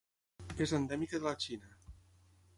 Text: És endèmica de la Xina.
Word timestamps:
És 0.65 0.73
endèmica 0.77 1.21
de 1.21 1.27
la 1.31 1.35
Xina. 1.45 1.71